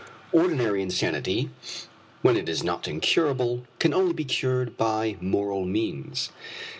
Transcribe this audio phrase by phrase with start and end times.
[0.31, 1.51] Ordinary insanity,
[2.23, 6.31] when it is not incurable, can only be cured by moral means.